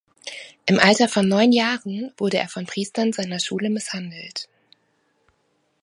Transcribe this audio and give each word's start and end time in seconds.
Im 0.65 0.79
Alter 0.79 1.07
von 1.07 1.27
neun 1.27 1.51
Jahren 1.51 2.11
wurde 2.17 2.37
er 2.39 2.49
von 2.49 2.65
Priestern 2.65 3.13
seiner 3.13 3.37
Schule 3.39 3.69
misshandelt. 3.69 4.49